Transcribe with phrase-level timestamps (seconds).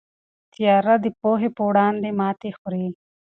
[0.53, 2.87] تیاره د پوهې په وړاندې ماتې خوري.